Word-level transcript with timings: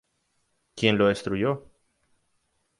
Quien 0.75 0.97
lo 0.97 1.09
destruyó? 1.09 1.67